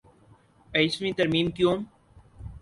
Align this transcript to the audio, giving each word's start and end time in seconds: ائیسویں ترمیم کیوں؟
ائیسویں 0.73 1.11
ترمیم 1.17 1.47
کیوں؟ 1.55 1.75